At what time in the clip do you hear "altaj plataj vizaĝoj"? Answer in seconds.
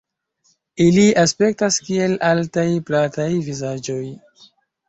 2.31-4.03